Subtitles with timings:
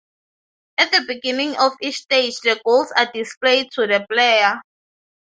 [0.79, 4.59] At the beginning of each stage the goals are displayed to the player.